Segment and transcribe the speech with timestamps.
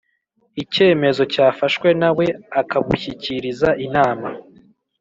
[0.63, 2.25] icyemezo cyafashwe nawe
[2.61, 4.27] akabushyikiriza Inama